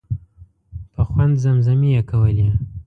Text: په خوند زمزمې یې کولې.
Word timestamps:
په 0.93 1.01
خوند 1.09 1.33
زمزمې 1.43 1.89
یې 1.95 2.01
کولې. 2.09 2.47